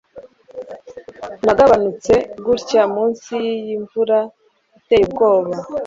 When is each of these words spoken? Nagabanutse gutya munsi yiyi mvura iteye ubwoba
Nagabanutse 1.45 2.13
gutya 2.45 2.81
munsi 2.93 3.31
yiyi 3.45 3.75
mvura 3.83 4.19
iteye 4.77 5.03
ubwoba 5.07 5.53